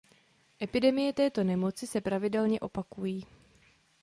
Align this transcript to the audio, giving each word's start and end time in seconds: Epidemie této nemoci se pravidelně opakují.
Epidemie 0.61 1.13
této 1.13 1.43
nemoci 1.43 1.87
se 1.87 2.01
pravidelně 2.01 2.59
opakují. 2.59 3.25